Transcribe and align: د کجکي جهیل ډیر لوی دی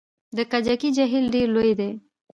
د 0.37 0.39
کجکي 0.51 0.89
جهیل 0.97 1.25
ډیر 1.35 1.47
لوی 1.55 1.73
دی 1.79 1.91